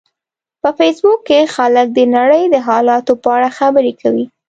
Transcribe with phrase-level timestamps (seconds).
[0.61, 4.25] په فېسبوک کې خلک د نړۍ د حالاتو په اړه خبرې کوي